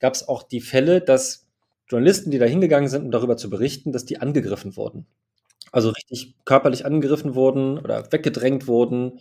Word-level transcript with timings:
gab 0.00 0.14
es 0.14 0.28
auch 0.28 0.42
die 0.42 0.60
Fälle, 0.60 1.00
dass 1.00 1.46
Journalisten, 1.88 2.30
die 2.30 2.38
da 2.38 2.44
hingegangen 2.44 2.88
sind, 2.88 3.04
um 3.04 3.10
darüber 3.10 3.36
zu 3.36 3.48
berichten, 3.50 3.92
dass 3.92 4.04
die 4.04 4.20
angegriffen 4.20 4.76
wurden. 4.76 5.06
Also 5.72 5.90
richtig 5.90 6.34
körperlich 6.44 6.86
angegriffen 6.86 7.34
wurden 7.34 7.78
oder 7.78 8.10
weggedrängt 8.12 8.66
wurden. 8.66 9.20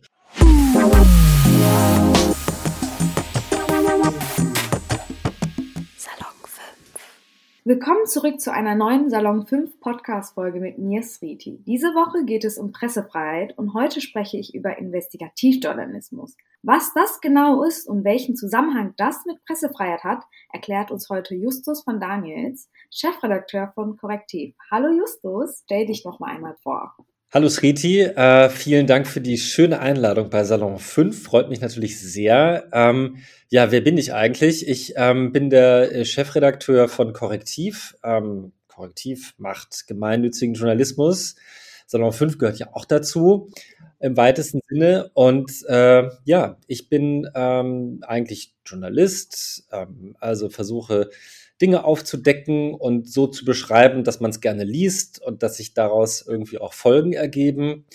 Willkommen 7.69 8.05
zurück 8.05 8.39
zu 8.39 8.53
einer 8.53 8.75
neuen 8.75 9.09
Salon 9.09 9.45
5 9.45 9.81
Podcast-Folge 9.81 10.61
mit 10.61 10.77
mir, 10.77 11.03
Sriti. 11.03 11.61
Diese 11.65 11.87
Woche 11.87 12.23
geht 12.23 12.45
es 12.45 12.57
um 12.57 12.71
Pressefreiheit 12.71 13.57
und 13.57 13.73
heute 13.73 13.99
spreche 13.99 14.37
ich 14.37 14.55
über 14.55 14.77
Investigativjournalismus. 14.77 16.37
Was 16.63 16.93
das 16.93 17.19
genau 17.19 17.63
ist 17.63 17.85
und 17.85 18.05
welchen 18.05 18.37
Zusammenhang 18.37 18.93
das 18.95 19.25
mit 19.25 19.43
Pressefreiheit 19.43 20.05
hat, 20.05 20.23
erklärt 20.53 20.91
uns 20.91 21.09
heute 21.09 21.35
Justus 21.35 21.83
von 21.83 21.99
Daniels, 21.99 22.69
Chefredakteur 22.89 23.73
von 23.75 23.97
Korrektiv. 23.97 24.55
Hallo 24.71 24.87
Justus, 24.87 25.63
stell 25.65 25.87
dich 25.87 26.05
noch 26.05 26.21
mal 26.21 26.33
einmal 26.33 26.55
vor. 26.63 26.95
Hallo 27.29 27.49
Sriti, 27.49 28.03
äh, 28.03 28.49
vielen 28.49 28.87
Dank 28.87 29.05
für 29.05 29.19
die 29.19 29.37
schöne 29.37 29.79
Einladung 29.79 30.29
bei 30.29 30.45
Salon 30.45 30.79
5. 30.79 31.23
Freut 31.23 31.49
mich 31.49 31.59
natürlich 31.59 31.99
sehr. 31.99 32.69
Ähm, 32.71 33.17
ja, 33.49 33.69
wer 33.69 33.81
bin 33.81 33.97
ich 33.97 34.13
eigentlich? 34.13 34.65
Ich 34.65 34.93
ähm, 34.95 35.33
bin 35.33 35.49
der 35.49 35.91
äh, 35.93 36.05
Chefredakteur 36.05 36.87
von 36.87 37.11
Korrektiv. 37.11 37.97
Ähm, 38.01 38.53
Korrektiv 38.69 39.33
macht 39.37 39.87
gemeinnützigen 39.87 40.55
Journalismus. 40.55 41.35
Salon 41.87 42.11
5 42.11 42.37
gehört 42.37 42.59
ja 42.59 42.67
auch 42.73 42.85
dazu 42.85 43.49
im 43.99 44.15
weitesten 44.17 44.59
Sinne. 44.69 45.09
Und 45.13 45.51
äh, 45.67 46.09
ja, 46.25 46.57
ich 46.67 46.89
bin 46.89 47.27
ähm, 47.33 48.03
eigentlich 48.05 48.53
Journalist, 48.65 49.67
ähm, 49.71 50.15
also 50.19 50.49
versuche 50.49 51.09
Dinge 51.61 51.85
aufzudecken 51.85 52.73
und 52.75 53.11
so 53.11 53.25
zu 53.25 53.45
beschreiben, 53.45 54.03
dass 54.03 54.19
man 54.19 54.29
es 54.29 54.41
gerne 54.41 54.63
liest 54.63 55.21
und 55.23 55.41
dass 55.41 55.57
sich 55.57 55.73
daraus 55.73 56.21
irgendwie 56.21 56.59
auch 56.59 56.73
Folgen 56.73 57.13
ergeben. 57.13 57.85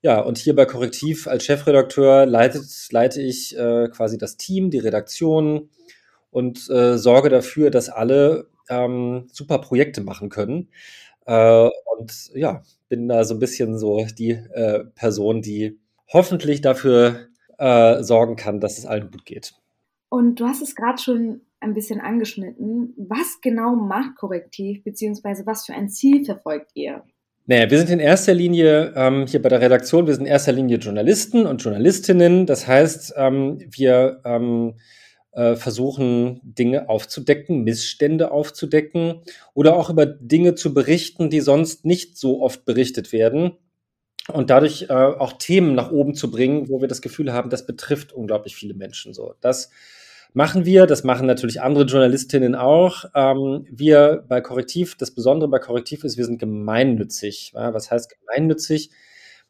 Ja, 0.00 0.20
und 0.20 0.38
hier 0.38 0.56
bei 0.56 0.64
Korrektiv 0.64 1.28
als 1.28 1.44
Chefredakteur 1.44 2.26
leitet, 2.26 2.64
leite 2.90 3.20
ich 3.20 3.56
äh, 3.56 3.88
quasi 3.88 4.18
das 4.18 4.36
Team, 4.36 4.70
die 4.70 4.78
Redaktion 4.78 5.68
und 6.30 6.70
äh, 6.70 6.96
sorge 6.96 7.28
dafür, 7.28 7.70
dass 7.70 7.88
alle 7.88 8.48
ähm, 8.70 9.28
super 9.32 9.58
Projekte 9.58 10.00
machen 10.00 10.28
können. 10.28 10.70
Äh, 11.26 11.68
und 11.96 12.30
ja, 12.34 12.62
bin 12.88 13.08
da 13.08 13.24
so 13.24 13.34
ein 13.34 13.40
bisschen 13.40 13.78
so 13.78 14.06
die 14.18 14.30
äh, 14.30 14.84
Person, 14.94 15.42
die 15.42 15.78
hoffentlich 16.12 16.60
dafür 16.60 17.28
äh, 17.58 18.02
sorgen 18.02 18.36
kann, 18.36 18.60
dass 18.60 18.78
es 18.78 18.86
allen 18.86 19.10
gut 19.10 19.24
geht. 19.24 19.54
Und 20.08 20.40
du 20.40 20.46
hast 20.46 20.62
es 20.62 20.74
gerade 20.74 21.00
schon 21.00 21.40
ein 21.60 21.74
bisschen 21.74 22.00
angeschnitten. 22.00 22.94
Was 22.96 23.40
genau 23.40 23.76
macht 23.76 24.16
Korrektiv, 24.16 24.84
beziehungsweise 24.84 25.46
was 25.46 25.64
für 25.64 25.72
ein 25.72 25.88
Ziel 25.88 26.24
verfolgt 26.24 26.72
ihr? 26.74 27.02
Naja, 27.46 27.70
wir 27.70 27.78
sind 27.78 27.90
in 27.90 27.98
erster 27.98 28.34
Linie 28.34 28.92
ähm, 28.94 29.26
hier 29.26 29.42
bei 29.42 29.48
der 29.48 29.60
Redaktion, 29.60 30.06
wir 30.06 30.14
sind 30.14 30.24
in 30.24 30.30
erster 30.30 30.52
Linie 30.52 30.76
Journalisten 30.78 31.46
und 31.46 31.62
Journalistinnen. 31.62 32.46
Das 32.46 32.66
heißt, 32.66 33.14
ähm, 33.16 33.58
wir 33.68 34.20
ähm, 34.24 34.74
äh, 34.74 34.80
versuchen, 35.34 36.40
Dinge 36.42 36.90
aufzudecken, 36.90 37.64
Missstände 37.64 38.30
aufzudecken 38.30 39.22
oder 39.54 39.76
auch 39.76 39.88
über 39.88 40.04
Dinge 40.04 40.54
zu 40.54 40.74
berichten, 40.74 41.30
die 41.30 41.40
sonst 41.40 41.86
nicht 41.86 42.18
so 42.18 42.42
oft 42.42 42.66
berichtet 42.66 43.12
werden. 43.12 43.52
Und 44.28 44.50
dadurch 44.50 44.86
äh, 44.88 44.92
auch 44.92 45.32
Themen 45.32 45.74
nach 45.74 45.90
oben 45.90 46.14
zu 46.14 46.30
bringen, 46.30 46.68
wo 46.68 46.80
wir 46.80 46.86
das 46.86 47.02
Gefühl 47.02 47.32
haben, 47.32 47.50
das 47.50 47.66
betrifft 47.66 48.12
unglaublich 48.12 48.54
viele 48.54 48.74
Menschen. 48.74 49.14
So, 49.14 49.34
das 49.40 49.70
machen 50.32 50.64
wir. 50.64 50.86
Das 50.86 51.04
machen 51.04 51.26
natürlich 51.26 51.60
andere 51.60 51.84
Journalistinnen 51.84 52.54
auch. 52.54 53.04
Ähm, 53.14 53.66
wir 53.70 54.24
bei 54.28 54.40
Korrektiv, 54.40 54.96
das 54.96 55.10
Besondere 55.12 55.50
bei 55.50 55.58
Korrektiv 55.58 56.04
ist, 56.04 56.16
wir 56.16 56.24
sind 56.24 56.38
gemeinnützig. 56.38 57.52
Ja, 57.54 57.74
was 57.74 57.90
heißt 57.90 58.14
gemeinnützig? 58.20 58.90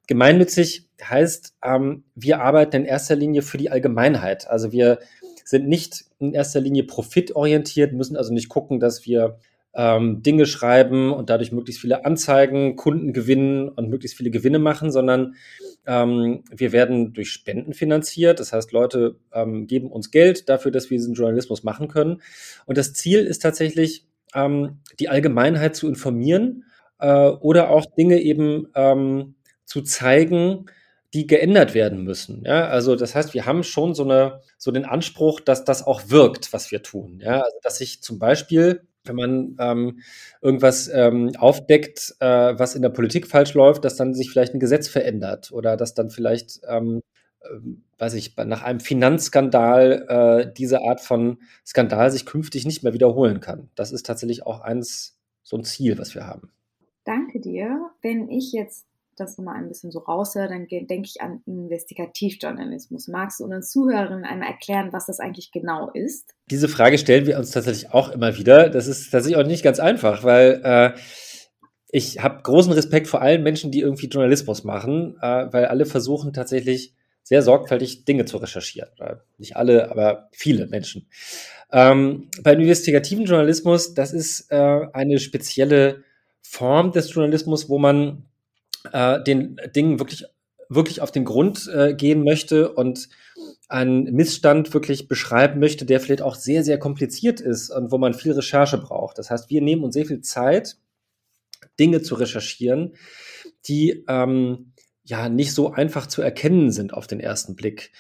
Gemeinnützig 0.06 0.88
heißt, 1.03 1.54
ähm, 1.65 2.04
wir 2.15 2.41
arbeiten 2.41 2.76
in 2.76 2.84
erster 2.84 3.15
Linie 3.15 3.42
für 3.42 3.59
die 3.59 3.71
Allgemeinheit. 3.71 4.48
Also 4.48 4.72
wir 4.72 4.98
sind 5.44 5.69
nicht 5.69 6.04
in 6.19 6.34
erster 6.34 6.60
Linie 6.60 6.84
profitorientiert, 6.84 7.92
müssen 7.92 8.16
also 8.16 8.32
nicht 8.32 8.48
gucken, 8.48 8.80
dass 8.80 9.06
wir 9.06 9.38
ähm, 9.75 10.22
Dinge 10.22 10.47
schreiben 10.47 11.12
und 11.12 11.30
dadurch 11.30 11.53
möglichst 11.53 11.80
viele 11.80 12.04
Anzeigen, 12.04 12.76
Kunden 12.76 13.12
gewinnen 13.12 13.69
und 13.69 13.88
möglichst 13.88 14.16
viele 14.16 14.30
Gewinne 14.30 14.58
machen, 14.58 14.91
sondern 14.92 15.34
ähm, 15.86 16.44
wir 16.50 16.72
werden 16.72 17.12
durch 17.12 17.30
Spenden 17.30 17.72
finanziert. 17.72 18.38
Das 18.38 18.53
heißt, 18.53 18.72
Leute 18.72 19.16
ähm, 19.32 19.66
geben 19.66 19.91
uns 19.91 20.10
Geld 20.10 20.48
dafür, 20.48 20.70
dass 20.70 20.91
wir 20.91 20.98
diesen 20.98 21.14
Journalismus 21.14 21.62
machen 21.64 21.88
können. 21.88 22.20
Und 22.66 22.76
das 22.76 22.92
Ziel 22.92 23.20
ist 23.20 23.41
tatsächlich, 23.41 24.06
ähm, 24.34 24.78
die 25.00 25.09
Allgemeinheit 25.09 25.74
zu 25.74 25.88
informieren 25.88 26.64
äh, 26.98 27.28
oder 27.28 27.70
auch 27.70 27.86
Dinge 27.86 28.20
eben 28.20 28.69
ähm, 28.74 29.34
zu 29.64 29.82
zeigen, 29.82 30.66
die 31.15 31.27
geändert 31.27 31.75
werden 31.75 32.05
müssen. 32.05 32.43
Ja, 32.45 32.69
also 32.69 32.97
das 32.97 33.15
heißt, 33.15 33.34
wir 33.34 33.45
haben 33.45 33.62
schon 33.62 33.95
so 33.95 34.05
eine 34.05 34.41
so 34.56 34.71
den 34.71 34.84
Anspruch, 34.84 35.41
dass 35.41 35.65
das 35.65 35.87
auch 35.87 36.03
wirkt, 36.09 36.53
was 36.53 36.71
wir 36.71 36.83
tun. 36.83 37.21
Ja, 37.23 37.41
also 37.41 37.56
dass 37.62 37.78
sich 37.78 38.03
zum 38.03 38.19
Beispiel 38.19 38.87
wenn 39.05 39.17
man 39.17 39.56
ähm, 39.59 40.01
irgendwas 40.41 40.89
ähm, 40.89 41.33
aufdeckt, 41.37 42.15
äh, 42.21 42.27
was 42.59 42.75
in 42.75 42.83
der 42.83 42.91
Politik 42.91 43.27
falsch 43.27 43.55
läuft, 43.55 43.84
dass 43.84 43.97
dann 43.97 44.15
sich 44.15 44.31
vielleicht 44.31 44.55
ein 44.55 44.61
Gesetz 44.61 44.89
verändert 44.89 45.51
oder 45.53 45.77
dass 45.77 45.95
dann 45.95 46.11
vielleicht, 46.11 46.61
ähm, 46.69 47.01
äh, 47.41 47.49
weiß 47.99 48.15
ich, 48.15 48.37
nach 48.37 48.62
einem 48.62 48.81
Finanzskandal 48.81 50.06
äh, 50.47 50.53
diese 50.56 50.83
Art 50.83 51.01
von 51.01 51.39
Skandal 51.67 52.11
sich 52.11 52.27
künftig 52.27 52.65
nicht 52.65 52.83
mehr 52.83 52.93
wiederholen 52.93 53.41
kann. 53.41 53.71
Das 53.75 53.93
ist 53.93 54.06
tatsächlich 54.06 54.47
auch 54.47 54.61
eins, 54.61 55.19
so 55.43 55.56
ein 55.56 55.65
Ziel, 55.65 55.99
was 55.99 56.15
wir 56.15 56.27
haben. 56.27 56.53
Danke 57.05 57.41
dir. 57.41 57.91
Wenn 58.01 58.31
ich 58.31 58.53
jetzt 58.53 58.87
das 59.17 59.39
mal 59.39 59.55
ein 59.55 59.69
bisschen 59.69 59.91
so 59.91 60.00
raushöre, 60.00 60.49
dann 60.49 60.67
denke 60.69 61.09
ich 61.09 61.21
an 61.21 61.43
Investigativjournalismus. 61.47 63.09
Magst 63.09 63.41
du 63.41 63.45
unseren 63.45 63.62
Zuhörern 63.62 64.25
einmal 64.25 64.49
erklären, 64.49 64.93
was 64.93 65.06
das 65.06 65.21
eigentlich 65.21 65.53
genau 65.53 65.91
ist? 65.93 66.34
Diese 66.50 66.69
Frage 66.69 66.99
stellen 66.99 67.27
wir 67.27 67.39
uns 67.39 67.51
tatsächlich 67.51 67.93
auch 67.93 68.11
immer 68.11 68.37
wieder. 68.37 68.69
Das 68.69 68.87
ist 68.87 69.11
tatsächlich 69.11 69.43
auch 69.43 69.47
nicht 69.47 69.62
ganz 69.62 69.81
einfach, 69.81 70.25
weil 70.25 70.61
äh, 70.65 70.99
ich 71.91 72.22
habe 72.22 72.43
großen 72.43 72.72
Respekt 72.72 73.06
vor 73.06 73.21
allen 73.21 73.43
Menschen, 73.43 73.71
die 73.71 73.81
irgendwie 73.81 74.06
Journalismus 74.06 74.65
machen, 74.65 75.17
äh, 75.21 75.53
weil 75.53 75.67
alle 75.67 75.84
versuchen 75.84 76.33
tatsächlich 76.33 76.95
sehr 77.22 77.43
sorgfältig 77.43 78.05
Dinge 78.05 78.25
zu 78.25 78.39
recherchieren. 78.39 78.89
Nicht 79.39 79.56
alle, 79.56 79.91
aber 79.91 80.28
viele 80.33 80.67
Menschen. 80.67 81.09
Ähm, 81.71 82.28
beim 82.43 82.61
investigativen 82.61 83.25
Journalismus, 83.25 83.95
das 83.95 84.12
ist 84.12 84.51
äh, 84.51 84.87
eine 84.93 85.19
spezielle 85.19 86.03
Form 86.43 86.93
des 86.93 87.12
Journalismus, 87.15 87.69
wo 87.69 87.78
man 87.78 88.25
äh, 88.93 89.22
den 89.22 89.60
Dingen 89.75 89.98
wirklich, 89.98 90.25
wirklich 90.69 91.00
auf 91.00 91.12
den 91.12 91.25
Grund 91.25 91.69
äh, 91.72 91.94
gehen 91.94 92.25
möchte 92.25 92.72
und 92.72 93.09
einen 93.69 94.04
Missstand 94.12 94.75
wirklich 94.75 95.09
beschreiben 95.09 95.60
möchte, 95.60 95.87
der 95.87 96.00
vielleicht 96.00 96.22
auch 96.22 96.34
sehr, 96.34 96.62
sehr 96.62 96.78
kompliziert 96.78 97.41
ist 97.41 97.71
und 97.71 97.91
wo 97.91 97.98
man 97.98 98.15
viel 98.15 98.32
Recherche 98.32 98.78
braucht. 98.78 99.19
Das 99.19 99.31
heißt, 99.31 99.50
wir 99.50 99.62
nehmen 99.62 99.84
uns 99.84 99.94
sehr 99.94 100.06
viel 100.06 100.21
Zeit, 100.21 100.76
Dinge 101.78 102.03
zu 102.03 102.15
recherchieren, 102.15 102.94
die 103.66 104.04
ähm, 104.09 104.72
ja 105.04 105.28
nicht 105.28 105.54
so 105.54 105.72
einfach 105.72 106.06
zu 106.06 106.22
erkennen 106.22 106.71
sind 106.71 106.92
auf 106.92 107.06
den 107.06 107.21
ersten 107.21 107.56
Blick. 107.56 107.92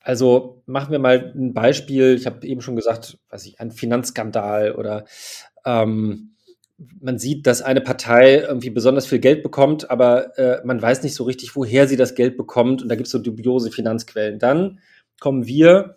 Also 0.00 0.62
machen 0.66 0.92
wir 0.92 0.98
mal 0.98 1.32
ein 1.34 1.52
Beispiel. 1.52 2.14
Ich 2.14 2.26
habe 2.26 2.46
eben 2.46 2.60
schon 2.60 2.76
gesagt, 2.76 3.18
weiß 3.30 3.46
ich, 3.46 3.60
ein 3.60 3.70
Finanzskandal 3.70 4.72
oder 4.72 5.04
ähm, 5.64 6.36
man 7.00 7.18
sieht, 7.18 7.46
dass 7.46 7.62
eine 7.62 7.80
Partei 7.80 8.38
irgendwie 8.38 8.70
besonders 8.70 9.06
viel 9.06 9.18
Geld 9.18 9.42
bekommt, 9.42 9.90
aber 9.90 10.38
äh, 10.38 10.60
man 10.64 10.80
weiß 10.80 11.02
nicht 11.02 11.14
so 11.14 11.24
richtig, 11.24 11.54
woher 11.54 11.86
sie 11.86 11.96
das 11.96 12.14
Geld 12.14 12.36
bekommt 12.36 12.82
und 12.82 12.88
da 12.88 12.94
gibt 12.94 13.06
es 13.06 13.12
so 13.12 13.18
dubiose 13.18 13.70
Finanzquellen. 13.70 14.38
Dann 14.38 14.80
kommen 15.20 15.46
wir 15.46 15.96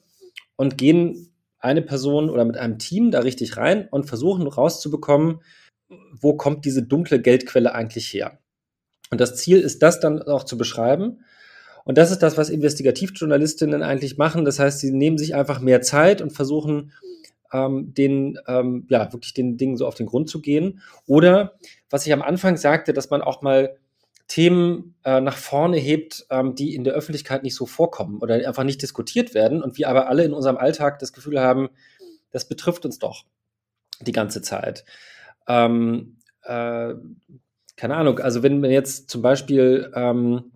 und 0.55 0.77
gehen 0.77 1.33
eine 1.59 1.81
Person 1.81 2.29
oder 2.29 2.43
mit 2.43 2.57
einem 2.57 2.77
Team 2.79 3.11
da 3.11 3.19
richtig 3.19 3.55
rein 3.55 3.87
und 3.89 4.05
versuchen 4.05 4.45
rauszubekommen, 4.47 5.39
wo 6.11 6.35
kommt 6.35 6.65
diese 6.65 6.83
dunkle 6.83 7.21
Geldquelle 7.21 7.73
eigentlich 7.73 8.13
her. 8.13 8.39
Und 9.09 9.21
das 9.21 9.35
Ziel 9.35 9.59
ist, 9.59 9.81
das 9.81 9.99
dann 9.99 10.21
auch 10.21 10.43
zu 10.43 10.57
beschreiben. 10.57 11.23
Und 11.85 11.97
das 11.97 12.11
ist 12.11 12.19
das, 12.19 12.37
was 12.37 12.49
Investigativjournalistinnen 12.49 13.83
eigentlich 13.83 14.17
machen. 14.17 14.45
Das 14.45 14.59
heißt, 14.59 14.79
sie 14.79 14.91
nehmen 14.91 15.17
sich 15.17 15.35
einfach 15.35 15.59
mehr 15.59 15.81
Zeit 15.81 16.21
und 16.21 16.31
versuchen, 16.31 16.91
ähm, 17.53 17.93
den, 17.93 18.37
ähm, 18.47 18.85
ja, 18.89 19.13
wirklich 19.13 19.33
den 19.33 19.57
Dingen 19.57 19.77
so 19.77 19.87
auf 19.87 19.95
den 19.95 20.07
Grund 20.07 20.29
zu 20.29 20.41
gehen. 20.41 20.81
Oder, 21.05 21.53
was 21.89 22.05
ich 22.05 22.11
am 22.11 22.21
Anfang 22.21 22.57
sagte, 22.57 22.91
dass 22.91 23.09
man 23.09 23.21
auch 23.21 23.41
mal 23.41 23.77
Themen 24.27 24.95
äh, 25.03 25.21
nach 25.21 25.37
vorne 25.37 25.77
hebt, 25.77 26.25
ähm, 26.29 26.55
die 26.55 26.75
in 26.75 26.83
der 26.83 26.93
Öffentlichkeit 26.93 27.43
nicht 27.43 27.55
so 27.55 27.65
vorkommen 27.65 28.19
oder 28.19 28.35
einfach 28.35 28.63
nicht 28.63 28.81
diskutiert 28.81 29.33
werden 29.33 29.61
und 29.61 29.77
wir 29.77 29.89
aber 29.89 30.07
alle 30.07 30.23
in 30.23 30.33
unserem 30.33 30.57
Alltag 30.57 30.99
das 30.99 31.13
Gefühl 31.13 31.39
haben, 31.39 31.69
das 32.31 32.47
betrifft 32.47 32.85
uns 32.85 32.99
doch 32.99 33.25
die 34.01 34.11
ganze 34.11 34.41
Zeit. 34.41 34.85
Ähm, 35.47 36.17
äh, 36.43 36.93
keine 37.75 37.95
Ahnung, 37.95 38.19
also 38.19 38.43
wenn 38.43 38.59
man 38.59 38.71
jetzt 38.71 39.09
zum 39.09 39.21
Beispiel 39.21 39.91
ähm, 39.93 40.51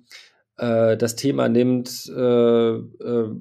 äh, 0.57 0.97
das 0.97 1.15
Thema 1.15 1.49
nimmt, 1.49 2.07
äh, 2.07 2.71
äh 2.71 3.35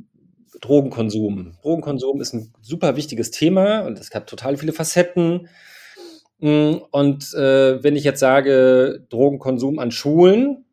Drogenkonsum. 0.61 1.57
Drogenkonsum 1.63 2.21
ist 2.21 2.35
ein 2.35 2.53
super 2.61 2.97
wichtiges 2.97 3.31
Thema 3.31 3.81
und 3.81 3.99
es 3.99 4.11
hat 4.15 4.29
total 4.29 4.57
viele 4.57 4.73
Facetten. 4.73 5.49
Mm, 6.39 6.77
und 6.91 7.35
äh, 7.35 7.83
wenn 7.83 7.97
ich 7.97 8.05
jetzt 8.05 8.21
sage, 8.21 9.05
Drogenkonsum 9.11 9.79
an 9.79 9.91
Schulen, 9.91 10.65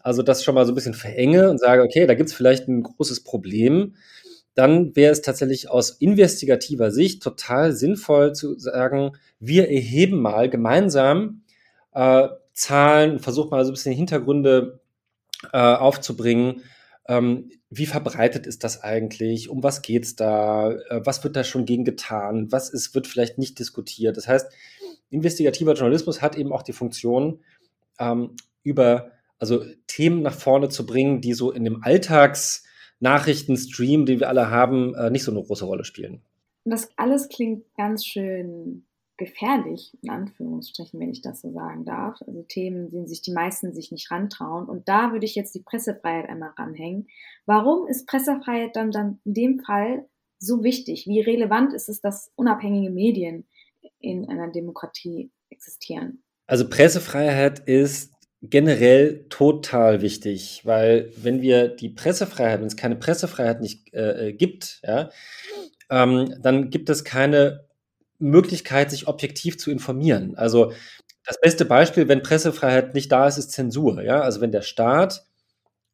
also 0.00 0.22
das 0.22 0.44
schon 0.44 0.54
mal 0.54 0.66
so 0.66 0.72
ein 0.72 0.74
bisschen 0.74 0.94
verenge 0.94 1.50
und 1.50 1.58
sage, 1.58 1.82
okay, 1.82 2.06
da 2.06 2.14
gibt 2.14 2.28
es 2.28 2.34
vielleicht 2.34 2.68
ein 2.68 2.82
großes 2.82 3.24
Problem, 3.24 3.96
dann 4.54 4.94
wäre 4.94 5.12
es 5.12 5.22
tatsächlich 5.22 5.70
aus 5.70 5.90
investigativer 5.90 6.90
Sicht 6.90 7.22
total 7.22 7.72
sinnvoll 7.72 8.34
zu 8.34 8.58
sagen, 8.58 9.12
wir 9.40 9.68
erheben 9.68 10.20
mal 10.20 10.48
gemeinsam 10.48 11.42
äh, 11.92 12.28
Zahlen, 12.52 13.18
versuchen 13.18 13.50
mal 13.50 13.64
so 13.64 13.72
ein 13.72 13.74
bisschen 13.74 13.94
Hintergründe 13.94 14.80
äh, 15.52 15.58
aufzubringen. 15.58 16.62
Ähm, 17.06 17.50
wie 17.70 17.86
verbreitet 17.86 18.46
ist 18.46 18.64
das 18.64 18.82
eigentlich? 18.82 19.48
Um 19.50 19.62
was 19.62 19.82
geht 19.82 20.04
es 20.04 20.16
da? 20.16 20.72
Äh, 20.72 21.02
was 21.04 21.22
wird 21.22 21.36
da 21.36 21.44
schon 21.44 21.66
gegen 21.66 21.84
getan? 21.84 22.50
Was 22.50 22.70
ist, 22.70 22.94
wird 22.94 23.06
vielleicht 23.06 23.36
nicht 23.38 23.58
diskutiert? 23.58 24.16
Das 24.16 24.26
heißt, 24.26 24.50
investigativer 25.10 25.74
Journalismus 25.74 26.22
hat 26.22 26.36
eben 26.36 26.50
auch 26.52 26.62
die 26.62 26.72
Funktion, 26.72 27.40
ähm, 27.98 28.30
über 28.62 29.10
also 29.38 29.62
Themen 29.86 30.22
nach 30.22 30.32
vorne 30.34 30.70
zu 30.70 30.86
bringen, 30.86 31.20
die 31.20 31.34
so 31.34 31.52
in 31.52 31.64
dem 31.64 31.82
Alltagsnachrichtenstream, 31.82 34.06
den 34.06 34.20
wir 34.20 34.28
alle 34.28 34.48
haben, 34.50 34.94
äh, 34.94 35.10
nicht 35.10 35.24
so 35.24 35.32
eine 35.32 35.42
große 35.42 35.66
Rolle 35.66 35.84
spielen. 35.84 36.22
Das 36.64 36.88
alles 36.96 37.28
klingt 37.28 37.64
ganz 37.76 38.06
schön 38.06 38.86
gefährlich, 39.16 39.96
in 40.02 40.10
Anführungsstrichen, 40.10 40.98
wenn 40.98 41.10
ich 41.10 41.22
das 41.22 41.40
so 41.40 41.52
sagen 41.52 41.84
darf. 41.84 42.20
Also 42.26 42.42
Themen, 42.42 42.90
denen 42.90 43.06
sich 43.06 43.22
die 43.22 43.32
meisten 43.32 43.72
sich 43.72 43.92
nicht 43.92 44.10
rantrauen. 44.10 44.68
Und 44.68 44.88
da 44.88 45.12
würde 45.12 45.24
ich 45.24 45.34
jetzt 45.34 45.54
die 45.54 45.62
Pressefreiheit 45.62 46.28
einmal 46.28 46.50
ranhängen. 46.58 47.06
Warum 47.46 47.86
ist 47.86 48.06
Pressefreiheit 48.06 48.74
dann, 48.74 48.90
dann 48.90 49.20
in 49.24 49.34
dem 49.34 49.60
Fall 49.60 50.08
so 50.38 50.64
wichtig? 50.64 51.06
Wie 51.06 51.20
relevant 51.20 51.72
ist 51.72 51.88
es, 51.88 52.00
dass 52.00 52.32
unabhängige 52.34 52.90
Medien 52.90 53.46
in 54.00 54.28
einer 54.28 54.50
Demokratie 54.50 55.30
existieren? 55.50 56.22
Also 56.46 56.68
Pressefreiheit 56.68 57.60
ist 57.60 58.12
generell 58.42 59.26
total 59.28 60.02
wichtig, 60.02 60.62
weil 60.64 61.10
wenn 61.16 61.40
wir 61.40 61.68
die 61.68 61.88
Pressefreiheit, 61.88 62.60
wenn 62.60 62.66
es 62.66 62.76
keine 62.76 62.96
Pressefreiheit 62.96 63.60
nicht 63.60 63.94
äh, 63.94 64.28
äh 64.28 64.32
gibt, 64.32 64.80
ja, 64.82 65.10
ähm, 65.88 66.34
dann 66.42 66.68
gibt 66.70 66.90
es 66.90 67.04
keine 67.04 67.66
Möglichkeit, 68.24 68.90
sich 68.90 69.06
objektiv 69.08 69.58
zu 69.58 69.70
informieren. 69.70 70.36
Also 70.36 70.72
das 71.24 71.40
beste 71.40 71.64
Beispiel, 71.64 72.08
wenn 72.08 72.22
Pressefreiheit 72.22 72.94
nicht 72.94 73.10
da 73.10 73.26
ist, 73.26 73.38
ist 73.38 73.52
Zensur. 73.52 74.02
Ja? 74.02 74.20
Also 74.20 74.40
wenn 74.40 74.52
der 74.52 74.62
Staat 74.62 75.24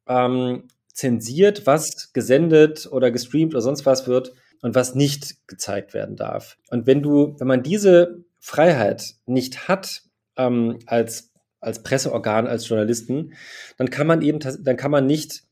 ähm, 0.07 0.67
zensiert, 0.93 1.65
was 1.65 2.11
gesendet 2.13 2.87
oder 2.91 3.11
gestreamt 3.11 3.53
oder 3.53 3.61
sonst 3.61 3.85
was 3.85 4.07
wird 4.07 4.33
und 4.61 4.75
was 4.75 4.95
nicht 4.95 5.47
gezeigt 5.47 5.93
werden 5.93 6.15
darf. 6.15 6.57
Und 6.69 6.85
wenn 6.85 7.01
du, 7.01 7.35
wenn 7.39 7.47
man 7.47 7.63
diese 7.63 8.23
Freiheit 8.39 9.15
nicht 9.25 9.67
hat 9.67 10.03
ähm, 10.37 10.79
als, 10.85 11.31
als 11.59 11.83
Presseorgan, 11.83 12.47
als 12.47 12.67
Journalisten, 12.67 13.33
dann 13.77 13.89
kann 13.89 14.07
man 14.07 14.21
eben, 14.21 14.39
dann 14.39 14.77
kann 14.77 14.91
man 14.91 15.05
nicht 15.05 15.43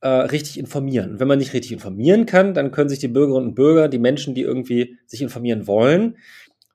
äh, 0.00 0.08
richtig 0.08 0.58
informieren. 0.58 1.18
Wenn 1.20 1.28
man 1.28 1.38
nicht 1.38 1.52
richtig 1.52 1.72
informieren 1.72 2.26
kann, 2.26 2.54
dann 2.54 2.70
können 2.70 2.88
sich 2.88 2.98
die 2.98 3.08
Bürgerinnen 3.08 3.48
und 3.48 3.54
Bürger, 3.54 3.88
die 3.88 3.98
Menschen, 3.98 4.34
die 4.34 4.42
irgendwie 4.42 4.96
sich 5.06 5.22
informieren 5.22 5.66
wollen, 5.66 6.18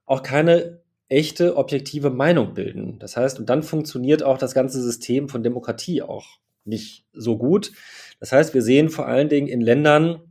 auch 0.06 0.24
keine 0.24 0.82
echte, 1.10 1.58
objektive 1.58 2.10
Meinung 2.10 2.54
bilden. 2.54 2.98
Das 3.00 3.16
heißt, 3.16 3.40
und 3.40 3.50
dann 3.50 3.64
funktioniert 3.64 4.24
auch 4.24 4.38
das 4.38 4.54
ganze 4.54 4.82
System 4.82 5.30
von 5.30 5.44
Demokratie 5.44 6.02
auch 6.02 6.40
nicht 6.66 7.06
so 7.14 7.38
gut. 7.38 7.72
Das 8.20 8.32
heißt, 8.32 8.54
wir 8.54 8.62
sehen 8.62 8.90
vor 8.90 9.08
allen 9.08 9.30
Dingen 9.30 9.48
in 9.48 9.62
Ländern, 9.62 10.22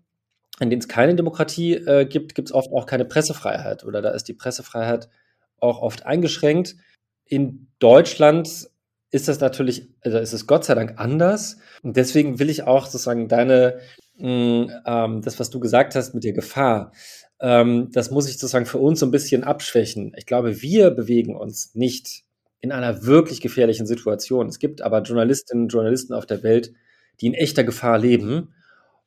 in 0.61 0.71
denen 0.71 0.81
es 0.81 0.88
keine 0.88 1.15
Demokratie 1.15 1.75
äh, 1.75 2.06
gibt, 2.06 2.35
gibt 2.35 2.49
es 2.49 2.55
oft 2.55 2.73
auch 2.73 2.87
keine 2.87 3.05
Pressefreiheit 3.05 3.85
oder 3.85 4.03
da 4.03 4.11
ist 4.11 4.29
die 4.29 4.35
Pressefreiheit 4.35 5.09
auch 5.59 5.81
oft 5.81 6.05
eingeschränkt. 6.05 6.77
In 7.25 7.69
Deutschland 7.79 8.69
ist 9.12 9.29
das 9.29 9.41
natürlich, 9.41 9.88
also 10.00 10.19
ist 10.19 10.32
es 10.32 10.47
Gott 10.47 10.64
sei 10.64 10.75
Dank 10.75 10.94
anders. 10.97 11.59
Und 11.82 11.97
deswegen 11.97 12.38
will 12.38 12.50
ich 12.50 12.64
auch 12.64 12.87
sozusagen 12.87 13.29
deine, 13.29 13.79
mh, 14.17 14.29
mm, 14.29 14.70
ähm, 14.87 15.23
das, 15.23 15.38
was 15.38 15.50
du 15.50 15.61
gesagt 15.61 15.94
hast 15.94 16.14
mit 16.14 16.25
der 16.25 16.32
Gefahr, 16.32 16.93
ähm, 17.38 17.91
das 17.93 18.11
muss 18.11 18.29
ich 18.29 18.38
sozusagen 18.38 18.67
für 18.67 18.79
uns 18.79 19.00
so 19.00 19.06
ein 19.06 19.11
bisschen 19.11 19.44
abschwächen. 19.44 20.14
Ich 20.17 20.25
glaube, 20.25 20.62
wir 20.62 20.91
bewegen 20.91 21.37
uns 21.37 21.75
nicht 21.75 22.25
in 22.61 22.73
einer 22.73 23.05
wirklich 23.05 23.43
gefährlichen 23.43 23.87
Situation. 23.87 24.49
Es 24.49 24.59
gibt 24.59 24.81
aber 24.81 25.03
Journalistinnen 25.03 25.64
und 25.64 25.73
Journalisten 25.73 26.14
auf 26.14 26.25
der 26.25 26.43
Welt, 26.43 26.73
die 27.20 27.26
in 27.26 27.35
echter 27.35 27.64
Gefahr 27.64 27.99
leben. 27.99 28.55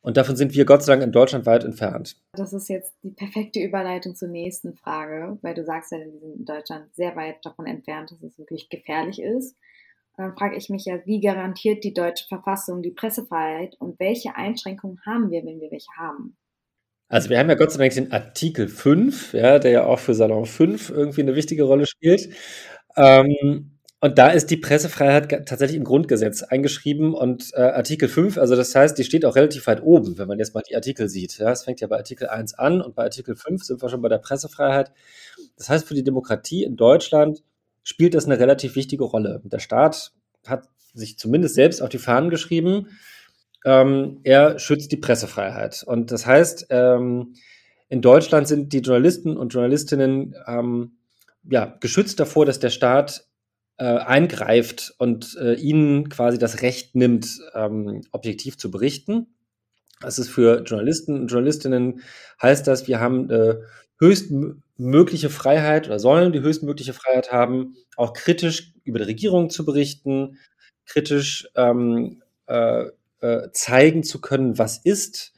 Und 0.02 0.16
davon 0.16 0.36
sind 0.36 0.54
wir 0.54 0.66
Gott 0.66 0.84
sei 0.84 0.92
Dank 0.92 1.02
in 1.02 1.10
Deutschland 1.10 1.46
weit 1.46 1.64
entfernt. 1.64 2.16
Das 2.34 2.52
ist 2.52 2.68
jetzt 2.68 2.94
die 3.02 3.10
perfekte 3.10 3.58
Überleitung 3.58 4.14
zur 4.14 4.28
nächsten 4.28 4.74
Frage, 4.74 5.36
weil 5.42 5.54
du 5.54 5.64
sagst 5.64 5.90
ja, 5.90 5.98
wir 5.98 6.12
sind 6.12 6.22
in 6.22 6.44
Deutschland 6.44 6.94
sehr 6.94 7.16
weit 7.16 7.44
davon 7.44 7.66
entfernt, 7.66 8.12
dass 8.12 8.22
es 8.22 8.38
wirklich 8.38 8.68
gefährlich 8.68 9.20
ist 9.20 9.56
dann 10.16 10.36
frage 10.36 10.56
ich 10.56 10.70
mich 10.70 10.84
ja, 10.86 10.98
wie 11.04 11.20
garantiert 11.20 11.84
die 11.84 11.92
deutsche 11.92 12.26
Verfassung 12.26 12.82
die 12.82 12.92
Pressefreiheit 12.92 13.76
und 13.78 14.00
welche 14.00 14.34
Einschränkungen 14.34 14.98
haben 15.04 15.30
wir, 15.30 15.44
wenn 15.44 15.60
wir 15.60 15.70
welche 15.70 15.90
haben? 15.98 16.36
Also 17.08 17.30
wir 17.30 17.38
haben 17.38 17.48
ja 17.48 17.54
Gott 17.54 17.70
sei 17.70 17.78
Dank 17.78 17.94
den 17.94 18.12
Artikel 18.12 18.68
5, 18.68 19.34
ja, 19.34 19.58
der 19.58 19.70
ja 19.70 19.84
auch 19.84 19.98
für 19.98 20.14
Salon 20.14 20.46
5 20.46 20.90
irgendwie 20.90 21.20
eine 21.20 21.36
wichtige 21.36 21.62
Rolle 21.62 21.86
spielt. 21.86 22.30
Ähm, 22.96 23.76
und 24.00 24.18
da 24.18 24.28
ist 24.28 24.50
die 24.50 24.56
Pressefreiheit 24.56 25.46
tatsächlich 25.46 25.76
im 25.76 25.84
Grundgesetz 25.84 26.42
eingeschrieben 26.42 27.14
und 27.14 27.50
äh, 27.54 27.60
Artikel 27.60 28.08
5, 28.08 28.36
also 28.38 28.54
das 28.54 28.74
heißt, 28.74 28.98
die 28.98 29.04
steht 29.04 29.24
auch 29.24 29.36
relativ 29.36 29.66
weit 29.66 29.82
oben, 29.82 30.18
wenn 30.18 30.28
man 30.28 30.38
jetzt 30.38 30.54
mal 30.54 30.62
die 30.68 30.76
Artikel 30.76 31.08
sieht. 31.08 31.38
Ja, 31.38 31.50
es 31.50 31.64
fängt 31.64 31.80
ja 31.80 31.86
bei 31.86 31.96
Artikel 31.96 32.28
1 32.28 32.54
an 32.54 32.82
und 32.82 32.94
bei 32.94 33.04
Artikel 33.04 33.36
5 33.36 33.64
sind 33.64 33.82
wir 33.82 33.88
schon 33.88 34.02
bei 34.02 34.08
der 34.08 34.18
Pressefreiheit. 34.18 34.92
Das 35.56 35.68
heißt, 35.70 35.86
für 35.88 35.94
die 35.94 36.04
Demokratie 36.04 36.64
in 36.64 36.76
Deutschland 36.76 37.42
spielt 37.86 38.14
das 38.14 38.26
eine 38.26 38.38
relativ 38.40 38.74
wichtige 38.74 39.04
Rolle. 39.04 39.40
Der 39.44 39.60
Staat 39.60 40.12
hat 40.44 40.68
sich 40.92 41.18
zumindest 41.18 41.54
selbst 41.54 41.80
auf 41.80 41.88
die 41.88 41.98
Fahnen 41.98 42.30
geschrieben, 42.30 42.88
ähm, 43.64 44.20
er 44.24 44.58
schützt 44.58 44.90
die 44.90 44.96
Pressefreiheit. 44.96 45.84
Und 45.86 46.10
das 46.10 46.26
heißt, 46.26 46.66
ähm, 46.70 47.34
in 47.88 48.02
Deutschland 48.02 48.48
sind 48.48 48.72
die 48.72 48.80
Journalisten 48.80 49.36
und 49.36 49.54
Journalistinnen 49.54 50.34
ähm, 50.48 50.98
ja, 51.48 51.76
geschützt 51.78 52.18
davor, 52.18 52.44
dass 52.44 52.58
der 52.58 52.70
Staat 52.70 53.28
äh, 53.78 53.84
eingreift 53.84 54.94
und 54.98 55.36
äh, 55.40 55.54
ihnen 55.54 56.08
quasi 56.08 56.38
das 56.38 56.62
Recht 56.62 56.96
nimmt, 56.96 57.38
ähm, 57.54 58.02
objektiv 58.10 58.58
zu 58.58 58.72
berichten. 58.72 59.28
Das 60.00 60.18
ist 60.18 60.28
für 60.28 60.62
Journalisten 60.64 61.20
und 61.20 61.28
Journalistinnen 61.28 62.00
heißt 62.42 62.66
das, 62.66 62.88
wir 62.88 62.98
haben 62.98 63.30
äh, 63.30 63.56
höchstmögliche 64.76 65.30
Freiheit 65.30 65.86
oder 65.86 65.98
sollen 65.98 66.32
die 66.32 66.40
höchstmögliche 66.40 66.92
Freiheit 66.92 67.32
haben, 67.32 67.76
auch 67.96 68.12
kritisch 68.12 68.74
über 68.84 68.98
die 68.98 69.06
Regierung 69.06 69.50
zu 69.50 69.64
berichten, 69.64 70.38
kritisch 70.84 71.48
ähm, 71.56 72.22
äh, 72.46 72.84
äh, 73.20 73.50
zeigen 73.52 74.02
zu 74.02 74.20
können, 74.20 74.58
was 74.58 74.78
ist. 74.78 75.32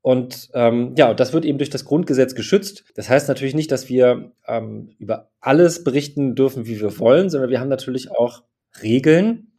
Und 0.00 0.50
ähm, 0.54 0.94
ja, 0.96 1.12
das 1.14 1.32
wird 1.32 1.44
eben 1.44 1.58
durch 1.58 1.70
das 1.70 1.84
Grundgesetz 1.84 2.34
geschützt. 2.34 2.84
Das 2.94 3.08
heißt 3.08 3.28
natürlich 3.28 3.54
nicht, 3.54 3.70
dass 3.72 3.88
wir 3.88 4.32
ähm, 4.46 4.94
über 4.98 5.30
alles 5.40 5.84
berichten 5.84 6.34
dürfen, 6.34 6.66
wie 6.66 6.80
wir 6.80 6.98
wollen, 6.98 7.30
sondern 7.30 7.50
wir 7.50 7.60
haben 7.60 7.68
natürlich 7.68 8.10
auch 8.10 8.42
Regeln. 8.82 9.52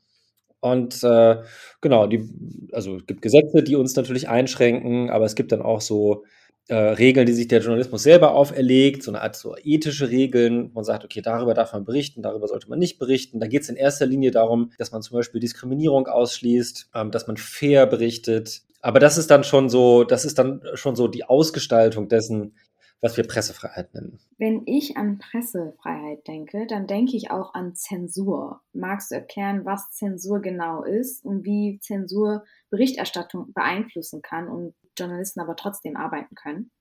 Und 0.62 1.04
äh, 1.04 1.38
genau, 1.82 2.08
die, 2.08 2.28
also 2.74 2.98
es 2.98 3.06
gibt 3.06 3.22
Gesetze, 3.22 3.64
die 3.64 3.76
uns 3.76 3.96
natürlich 3.96 4.28
einschränken, 4.28 5.10
aber 5.10 5.26
es 5.26 5.36
gibt 5.36 5.52
dann 5.52 5.62
auch 5.62 5.82
so 5.82 6.26
äh, 6.70 6.76
Regeln, 6.76 7.26
die 7.26 7.34
sich 7.34 7.48
der 7.48 7.62
Journalismus 7.62 8.04
selber 8.04 8.34
auferlegt, 8.34 9.04
so 9.04 9.12
eine 9.12 9.22
Art 9.22 9.36
so 9.36 9.56
ethische 9.64 10.10
Regeln. 10.10 10.72
Man 10.74 10.84
sagt, 10.84 11.04
okay, 11.04 11.22
darüber 11.22 11.54
darf 11.54 11.74
man 11.74 11.84
berichten, 11.84 12.22
darüber 12.22 12.48
sollte 12.48 12.70
man 12.70 12.80
nicht 12.80 13.00
berichten. 13.00 13.40
Da 13.40 13.48
geht 13.48 13.64
es 13.64 13.70
in 13.70 13.76
erster 13.76 14.06
Linie 14.06 14.32
darum, 14.32 14.72
dass 14.78 14.92
man 14.92 15.02
zum 15.02 15.18
Beispiel 15.18 15.42
Diskriminierung 15.42 16.08
ausschließt, 16.08 16.92
ähm, 16.94 17.12
dass 17.12 17.28
man 17.28 17.38
fair 17.38 17.88
berichtet. 17.88 18.62
Aber 18.82 19.00
das 19.00 19.18
ist 19.18 19.32
dann 19.32 19.44
schon 19.44 19.70
so, 19.70 20.04
das 20.04 20.26
ist 20.26 20.40
dann 20.40 20.62
schon 20.76 20.96
so 20.96 21.08
die 21.08 21.26
Ausgestaltung 21.26 22.08
dessen, 22.08 22.54
was 23.02 23.18
wir 23.18 23.26
Pressefreiheit 23.26 23.94
nennen. 23.94 24.20
Wenn 24.38 24.64
ich 24.66 24.98
an 24.98 25.20
Pressefreiheit 25.20 26.28
denke, 26.28 26.68
dann 26.68 26.86
denke 26.86 27.16
ich 27.16 27.32
auch 27.32 27.54
an 27.54 27.74
Zensur. 27.74 28.62
Magst 28.74 29.12
du 29.12 29.16
erklären, 29.16 29.66
was 29.66 29.92
Zensur 29.92 30.42
genau 30.42 30.84
ist 30.84 31.24
und 31.24 31.46
wie 31.46 31.80
Zensur 31.82 32.44
Berichterstattung 32.70 33.54
beeinflussen 33.54 34.22
kann 34.22 34.48
und 34.48 34.76
Journalisten 35.00 35.40
aber 35.40 35.56
trotzdem 35.56 35.96
arbeiten 35.96 36.36
können? 36.36 36.72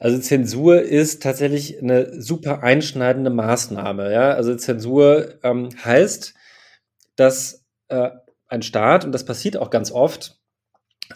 Also 0.00 0.18
Zensur 0.18 0.80
ist 0.80 1.22
tatsächlich 1.22 1.82
eine 1.82 2.20
super 2.22 2.62
einschneidende 2.62 3.30
Maßnahme. 3.30 4.10
Ja? 4.12 4.32
Also 4.32 4.56
Zensur 4.56 5.34
ähm, 5.42 5.68
heißt, 5.84 6.34
dass 7.16 7.66
äh, 7.88 8.10
ein 8.48 8.62
Staat, 8.62 9.04
und 9.04 9.12
das 9.12 9.26
passiert 9.26 9.58
auch 9.58 9.68
ganz 9.68 9.92
oft, 9.92 10.40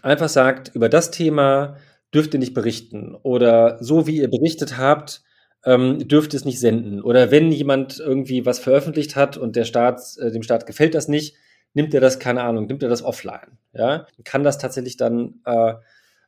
einfach 0.02 0.28
sagt, 0.28 0.74
über 0.74 0.90
das 0.90 1.10
Thema 1.10 1.78
dürft 2.12 2.34
ihr 2.34 2.40
nicht 2.40 2.52
berichten. 2.52 3.14
Oder 3.22 3.82
so 3.82 4.06
wie 4.06 4.18
ihr 4.18 4.30
berichtet 4.30 4.76
habt, 4.76 5.22
ähm, 5.64 6.06
dürft 6.06 6.34
ihr 6.34 6.38
es 6.38 6.44
nicht 6.44 6.60
senden. 6.60 7.02
Oder 7.02 7.30
wenn 7.30 7.50
jemand 7.50 7.98
irgendwie 7.98 8.44
was 8.44 8.58
veröffentlicht 8.58 9.16
hat 9.16 9.38
und 9.38 9.56
der 9.56 9.64
Staat, 9.64 10.00
äh, 10.18 10.30
dem 10.30 10.42
Staat 10.42 10.66
gefällt 10.66 10.94
das 10.94 11.08
nicht, 11.08 11.36
nimmt 11.72 11.94
er 11.94 12.00
das, 12.00 12.18
keine 12.18 12.42
Ahnung, 12.42 12.66
nimmt 12.66 12.82
er 12.82 12.90
das 12.90 13.02
offline. 13.02 13.58
Ja? 13.72 14.06
Kann 14.24 14.44
das 14.44 14.58
tatsächlich 14.58 14.98
dann 14.98 15.40
äh, 15.46 15.74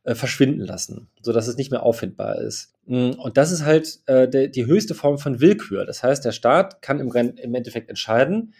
äh, 0.07 0.15
verschwinden 0.15 0.61
lassen, 0.61 1.09
sodass 1.21 1.49
es 1.49 1.57
nicht 1.57 1.73
mehr 1.73 1.83
auffindbar 1.83 2.39
ist. 2.39 2.73
Mm, 2.87 3.11
und 3.19 3.37
das 3.37 3.51
ist 3.51 3.65
halt 3.65 3.99
äh, 4.07 4.29
de, 4.29 4.49
die 4.49 4.65
höchste 4.65 4.95
Form 4.95 5.19
von 5.19 5.41
Willkür. 5.41 5.85
Das 5.85 6.05
heißt, 6.05 6.25
der 6.25 6.31
Staat 6.31 6.81
kann 6.81 7.01
im, 7.01 7.11
im 7.13 7.55
Endeffekt 7.57 7.91
entscheiden, 7.91 8.55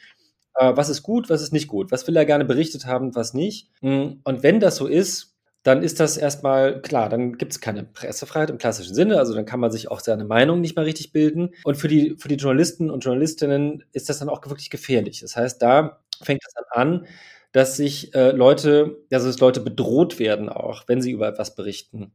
äh, 0.57 0.73
was 0.75 0.89
ist 0.89 1.05
gut, 1.05 1.31
was 1.31 1.43
ist 1.43 1.53
nicht 1.53 1.69
gut, 1.69 1.93
was 1.93 2.05
will 2.09 2.17
er 2.17 2.25
gerne 2.25 2.45
berichtet 2.45 2.87
haben, 2.87 3.15
was 3.15 3.33
nicht. 3.33 3.71
Mm, 3.81 4.15
und 4.25 4.43
wenn 4.43 4.59
das 4.59 4.75
so 4.75 4.89
ist, 4.89 5.37
dann 5.63 5.85
ist 5.85 6.01
das 6.01 6.17
erstmal 6.17 6.83
klar, 6.83 7.09
dann 7.09 7.39
gibt 7.39 7.53
es 7.53 7.61
keine 7.61 7.85
Pressefreiheit 7.85 8.51
im 8.51 8.59
klassischen 8.59 8.95
Sinne, 8.97 9.19
also 9.19 9.33
dann 9.33 9.47
kann 9.47 9.61
man 9.61 9.71
sich 9.71 9.89
auch 9.89 10.01
seine 10.01 10.25
Meinung 10.25 10.61
nicht 10.61 10.75
mehr 10.75 10.85
richtig 10.85 11.13
bilden. 11.13 11.55
Und 11.63 11.77
für 11.77 11.87
die, 11.87 12.17
für 12.19 12.29
die 12.29 12.37
Journalisten 12.37 12.91
und 12.91 13.05
Journalistinnen 13.05 13.85
ist 13.93 14.09
das 14.09 14.19
dann 14.19 14.29
auch 14.29 14.45
wirklich 14.47 14.71
gefährlich. 14.71 15.21
Das 15.21 15.37
heißt, 15.37 15.63
da 15.63 16.01
fängt 16.23 16.43
es 16.45 16.55
dann 16.55 16.65
an, 16.71 17.07
dass 17.53 17.77
sich 17.77 18.15
äh, 18.15 18.33
Leute, 18.33 18.99
dass 19.11 19.39
Leute 19.39 19.61
bedroht 19.61 20.19
werden 20.19 20.49
auch, 20.49 20.85
wenn 20.87 21.01
sie 21.01 21.13
über 21.13 21.29
etwas 21.29 21.55
berichten. 21.55 22.13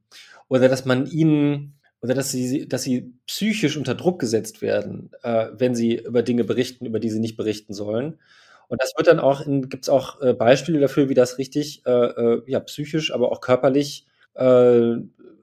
Oder 0.48 0.70
dass 0.70 0.86
man 0.86 1.08
ihnen, 1.08 1.80
oder 2.02 2.14
dass 2.14 2.32
sie, 2.32 2.68
dass 2.68 2.84
sie 2.84 3.14
psychisch 3.28 3.78
unter 3.78 3.96
Druck 3.96 4.20
gesetzt 4.20 4.62
werden, 4.62 5.12
äh, 5.24 5.48
wenn 5.58 5.76
sie 5.76 5.96
über 5.96 6.24
Dinge 6.24 6.44
berichten, 6.44 6.86
über 6.86 7.00
die 7.00 7.10
sie 7.10 7.20
nicht 7.20 7.38
berichten 7.38 7.74
sollen. 7.74 8.20
Und 8.68 8.82
das 8.82 8.94
wird 8.96 9.08
dann 9.08 9.20
auch, 9.20 9.44
gibt 9.46 9.84
es 9.84 9.90
auch 9.90 10.22
äh, 10.22 10.34
Beispiele 10.34 10.80
dafür, 10.80 11.10
wie 11.10 11.14
das 11.14 11.38
richtig, 11.38 11.86
äh, 11.86 11.92
äh, 11.92 12.42
ja, 12.48 12.60
psychisch, 12.62 13.14
aber 13.14 13.32
auch 13.32 13.42
körperlich 13.42 14.06
äh, 14.34 14.96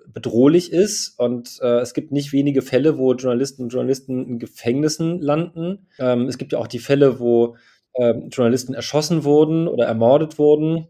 bedrohlich 0.06 0.72
ist. 0.72 1.18
Und 1.18 1.58
äh, 1.60 1.80
es 1.80 1.94
gibt 1.94 2.12
nicht 2.12 2.32
wenige 2.32 2.62
Fälle, 2.62 2.98
wo 2.98 3.12
Journalisten 3.14 3.64
und 3.64 3.68
Journalisten 3.68 4.26
in 4.26 4.38
Gefängnissen 4.38 5.20
landen. 5.20 5.88
Ähm, 5.98 6.26
es 6.26 6.38
gibt 6.38 6.52
ja 6.52 6.58
auch 6.58 6.66
die 6.66 6.78
Fälle, 6.78 7.20
wo 7.20 7.56
ähm, 7.98 8.28
Journalisten 8.30 8.74
erschossen 8.74 9.24
wurden 9.24 9.68
oder 9.68 9.86
ermordet 9.86 10.38
wurden. 10.38 10.88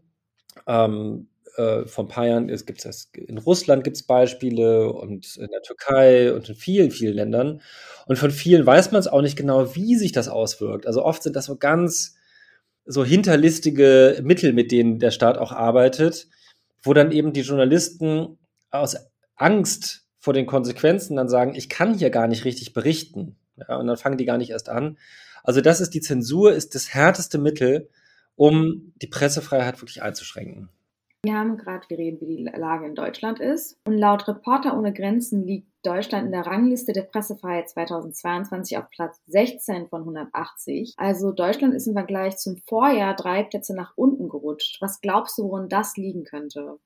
Ähm, 0.67 1.27
äh, 1.57 1.85
vor 1.85 2.05
ein 2.05 2.07
paar 2.07 2.27
Jahren 2.27 2.47
gibt 2.47 2.85
es 2.85 3.11
in 3.13 3.37
Russland 3.37 3.83
gibt 3.83 3.97
es 3.97 4.03
Beispiele 4.03 4.91
und 4.93 5.35
in 5.37 5.49
der 5.51 5.61
Türkei 5.61 6.33
und 6.33 6.47
in 6.47 6.55
vielen, 6.55 6.91
vielen 6.91 7.15
Ländern. 7.15 7.61
Und 8.07 8.17
von 8.17 8.31
vielen 8.31 8.65
weiß 8.65 8.91
man 8.91 8.99
es 8.99 9.07
auch 9.07 9.21
nicht 9.21 9.35
genau, 9.35 9.75
wie 9.75 9.95
sich 9.95 10.11
das 10.11 10.29
auswirkt. 10.29 10.87
Also 10.87 11.03
oft 11.03 11.21
sind 11.23 11.35
das 11.35 11.45
so 11.45 11.57
ganz 11.57 12.15
so 12.85 13.03
hinterlistige 13.03 14.19
Mittel, 14.23 14.53
mit 14.53 14.71
denen 14.71 14.99
der 14.99 15.11
Staat 15.11 15.37
auch 15.37 15.51
arbeitet, 15.51 16.27
wo 16.81 16.93
dann 16.93 17.11
eben 17.11 17.33
die 17.33 17.41
Journalisten 17.41 18.39
aus 18.71 18.95
Angst 19.35 20.05
vor 20.17 20.33
den 20.33 20.45
Konsequenzen 20.45 21.15
dann 21.15 21.29
sagen, 21.29 21.55
ich 21.55 21.69
kann 21.69 21.93
hier 21.93 22.09
gar 22.09 22.27
nicht 22.27 22.45
richtig 22.45 22.73
berichten. 22.73 23.37
Ja, 23.57 23.77
und 23.77 23.87
dann 23.87 23.97
fangen 23.97 24.17
die 24.17 24.25
gar 24.25 24.37
nicht 24.37 24.51
erst 24.51 24.69
an. 24.69 24.97
Also 25.43 25.61
das 25.61 25.81
ist 25.81 25.91
die 25.93 26.01
Zensur, 26.01 26.53
ist 26.53 26.75
das 26.75 26.93
härteste 26.93 27.37
Mittel, 27.37 27.89
um 28.35 28.93
die 29.01 29.07
Pressefreiheit 29.07 29.81
wirklich 29.81 30.01
einzuschränken. 30.01 30.69
Wir 31.23 31.33
haben 31.33 31.57
gerade 31.57 31.85
geredet, 31.89 32.21
wie 32.21 32.37
die 32.37 32.43
Lage 32.57 32.85
in 32.85 32.95
Deutschland 32.95 33.41
ist. 33.41 33.77
Und 33.85 33.97
laut 33.97 34.25
Reporter 34.29 34.77
ohne 34.77 34.93
Grenzen 34.93 35.45
liegt 35.45 35.67
Deutschland 35.83 36.25
in 36.25 36.31
der 36.31 36.45
Rangliste 36.45 36.93
der 36.93 37.01
Pressefreiheit 37.01 37.69
2022 37.69 38.77
auf 38.77 38.89
Platz 38.89 39.19
16 39.27 39.89
von 39.89 40.01
180. 40.01 40.93
Also 40.95 41.33
Deutschland 41.33 41.73
ist 41.73 41.87
im 41.87 41.93
Vergleich 41.93 42.37
zum 42.37 42.55
Vorjahr 42.55 43.15
drei 43.15 43.43
Plätze 43.43 43.75
nach 43.75 43.91
unten 43.97 44.29
gerutscht. 44.29 44.81
Was 44.81 45.01
glaubst 45.01 45.37
du, 45.37 45.43
woran 45.43 45.67
das 45.67 45.97
liegen 45.97 46.23
könnte? 46.23 46.77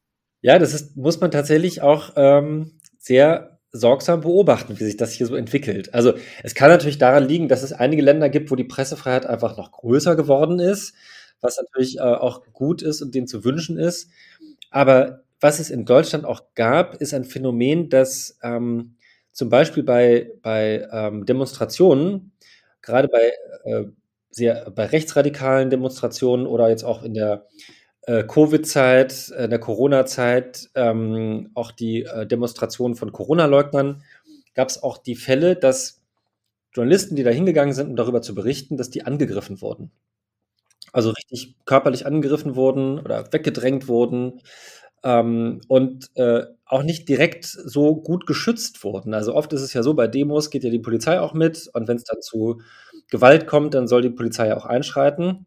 Ja, 0.42 0.58
das 0.58 0.74
ist, 0.74 0.98
muss 0.98 1.22
man 1.22 1.30
tatsächlich 1.30 1.84
auch 1.84 2.14
ähm, 2.16 2.80
sehr 2.98 3.53
sorgsam 3.74 4.22
beobachten, 4.22 4.80
wie 4.80 4.84
sich 4.84 4.98
das 4.98 5.12
hier 5.12 5.28
so 5.28 5.36
entwickelt. 5.36 5.94
Also 5.94 6.14
es 6.44 6.56
kann 6.56 6.70
natürlich 6.70 7.00
daran 7.00 7.28
liegen, 7.28 7.50
dass 7.50 7.64
es 7.64 7.74
einige 7.74 8.02
Länder 8.02 8.30
gibt, 8.30 8.52
wo 8.52 8.56
die 8.56 8.64
Pressefreiheit 8.64 9.26
einfach 9.26 9.58
noch 9.58 9.72
größer 9.72 10.16
geworden 10.16 10.60
ist 10.60 10.94
was 11.44 11.58
natürlich 11.58 11.98
äh, 11.98 12.02
auch 12.02 12.42
gut 12.54 12.82
ist 12.82 13.02
und 13.02 13.14
denen 13.14 13.28
zu 13.28 13.44
wünschen 13.44 13.78
ist. 13.78 14.10
Aber 14.72 15.24
was 15.40 15.60
es 15.60 15.70
in 15.70 15.86
Deutschland 15.86 16.26
auch 16.26 16.56
gab, 16.56 16.96
ist 16.96 17.14
ein 17.14 17.26
Phänomen, 17.26 17.90
dass 17.90 18.40
ähm, 18.42 18.96
zum 19.32 19.50
Beispiel 19.50 19.84
bei, 19.84 20.32
bei 20.42 20.88
ähm, 20.92 21.26
Demonstrationen, 21.26 22.32
gerade 22.82 23.10
bei, 23.10 23.34
äh, 23.66 23.86
sehr, 24.32 24.72
bei 24.72 24.86
rechtsradikalen 24.86 25.70
Demonstrationen 25.70 26.48
oder 26.48 26.70
jetzt 26.70 26.84
auch 26.84 27.04
in 27.04 27.14
der 27.14 27.46
äh, 28.08 28.24
Covid-Zeit, 28.24 29.30
in 29.38 29.50
der 29.50 29.60
Corona-Zeit, 29.60 30.70
ähm, 30.76 31.52
auch 31.54 31.72
die 31.72 32.04
äh, 32.04 32.26
Demonstrationen 32.28 32.96
von 32.96 33.12
Corona-Leugnern, 33.12 34.04
gab 34.56 34.70
es 34.70 34.82
auch 34.84 34.98
die 34.98 35.16
Fälle, 35.16 35.56
dass 35.56 36.02
Journalisten, 36.74 37.16
die 37.16 37.24
da 37.24 37.32
hingegangen 37.32 37.74
sind, 37.74 37.90
um 37.90 37.96
darüber 37.96 38.22
zu 38.22 38.36
berichten, 38.36 38.78
dass 38.78 38.90
die 38.90 39.06
angegriffen 39.06 39.62
wurden 39.62 39.92
also 40.92 41.10
richtig 41.12 41.56
körperlich 41.66 42.06
angegriffen 42.06 42.56
wurden 42.56 43.00
oder 43.00 43.32
weggedrängt 43.34 43.88
wurden 43.88 44.42
ähm, 45.04 45.62
und 45.68 46.10
äh, 46.16 46.44
auch 46.66 46.84
nicht 46.84 47.10
direkt 47.10 47.46
so 47.46 47.96
gut 47.96 48.26
geschützt 48.26 48.84
wurden. 48.84 49.14
Also 49.14 49.36
oft 49.36 49.52
ist 49.54 49.62
es 49.62 49.74
ja 49.74 49.84
so, 49.84 49.94
bei 49.94 50.08
Demos 50.08 50.50
geht 50.50 50.64
ja 50.64 50.70
die 50.70 50.80
Polizei 50.80 51.20
auch 51.20 51.34
mit 51.34 51.70
und 51.74 51.88
wenn 51.88 51.98
es 51.98 52.04
dann 52.04 52.22
zu 52.22 52.62
Gewalt 53.10 53.48
kommt, 53.48 53.74
dann 53.74 53.88
soll 53.88 54.02
die 54.02 54.10
Polizei 54.10 54.48
ja 54.48 54.58
auch 54.58 54.66
einschreiten. 54.66 55.46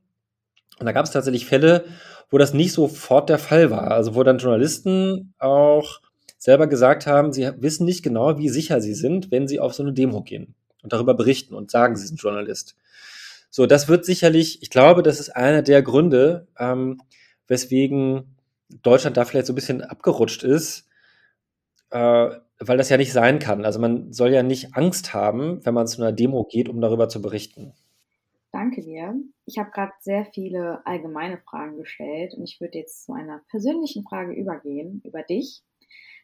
Und 0.78 0.86
da 0.86 0.92
gab 0.92 1.04
es 1.04 1.12
tatsächlich 1.12 1.46
Fälle, 1.46 1.84
wo 2.30 2.38
das 2.38 2.54
nicht 2.54 2.72
sofort 2.72 3.28
der 3.28 3.38
Fall 3.38 3.70
war. 3.70 3.90
Also 3.92 4.14
wo 4.14 4.22
dann 4.22 4.38
Journalisten 4.38 5.34
auch 5.38 6.00
selber 6.38 6.66
gesagt 6.66 7.06
haben, 7.06 7.32
sie 7.32 7.50
wissen 7.58 7.86
nicht 7.86 8.02
genau, 8.02 8.38
wie 8.38 8.48
sicher 8.48 8.80
sie 8.80 8.94
sind, 8.94 9.30
wenn 9.30 9.48
sie 9.48 9.60
auf 9.60 9.74
so 9.74 9.82
eine 9.82 9.92
Demo 9.92 10.22
gehen 10.22 10.54
und 10.82 10.92
darüber 10.92 11.14
berichten 11.14 11.54
und 11.54 11.70
sagen, 11.70 11.96
sie 11.96 12.06
sind 12.06 12.20
Journalist. 12.20 12.76
So, 13.50 13.66
das 13.66 13.88
wird 13.88 14.04
sicherlich, 14.04 14.62
ich 14.62 14.70
glaube, 14.70 15.02
das 15.02 15.18
ist 15.18 15.30
einer 15.30 15.62
der 15.62 15.82
Gründe, 15.82 16.46
ähm, 16.58 17.00
weswegen 17.48 18.36
Deutschland 18.82 19.16
da 19.16 19.24
vielleicht 19.24 19.46
so 19.46 19.52
ein 19.52 19.56
bisschen 19.56 19.82
abgerutscht 19.82 20.42
ist, 20.42 20.88
äh, 21.90 22.28
weil 22.58 22.76
das 22.78 22.88
ja 22.88 22.96
nicht 22.96 23.12
sein 23.12 23.38
kann. 23.38 23.64
Also 23.64 23.78
man 23.78 24.12
soll 24.12 24.32
ja 24.32 24.42
nicht 24.42 24.74
Angst 24.74 25.14
haben, 25.14 25.64
wenn 25.64 25.74
man 25.74 25.86
zu 25.86 26.02
einer 26.02 26.12
Demo 26.12 26.44
geht, 26.44 26.68
um 26.68 26.80
darüber 26.80 27.08
zu 27.08 27.22
berichten. 27.22 27.72
Danke 28.56 28.80
dir. 28.80 29.14
Ich 29.44 29.58
habe 29.58 29.70
gerade 29.70 29.92
sehr 30.00 30.24
viele 30.32 30.80
allgemeine 30.86 31.36
Fragen 31.36 31.76
gestellt 31.76 32.32
und 32.32 32.44
ich 32.44 32.58
würde 32.58 32.78
jetzt 32.78 33.04
zu 33.04 33.12
einer 33.12 33.42
persönlichen 33.50 34.02
Frage 34.02 34.32
übergehen 34.32 35.02
über 35.04 35.22
dich. 35.22 35.62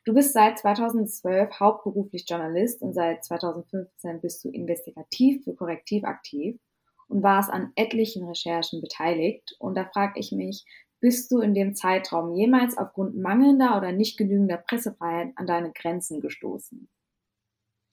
Du 0.06 0.14
bist 0.14 0.32
seit 0.32 0.58
2012 0.58 1.60
hauptberuflich 1.60 2.24
Journalist 2.26 2.80
und 2.80 2.94
seit 2.94 3.22
2015 3.22 4.22
bist 4.22 4.42
du 4.42 4.48
investigativ 4.48 5.44
für 5.44 5.54
Korrektiv 5.54 6.04
aktiv 6.04 6.58
und 7.06 7.22
warst 7.22 7.50
an 7.50 7.70
etlichen 7.76 8.26
Recherchen 8.26 8.80
beteiligt. 8.80 9.54
Und 9.58 9.76
da 9.76 9.84
frage 9.84 10.18
ich 10.18 10.32
mich, 10.32 10.64
bist 11.00 11.30
du 11.32 11.40
in 11.40 11.52
dem 11.52 11.74
Zeitraum 11.74 12.34
jemals 12.34 12.78
aufgrund 12.78 13.14
mangelnder 13.14 13.76
oder 13.76 13.92
nicht 13.92 14.16
genügender 14.16 14.56
Pressefreiheit 14.56 15.32
an 15.36 15.46
deine 15.46 15.72
Grenzen 15.72 16.22
gestoßen? 16.22 16.88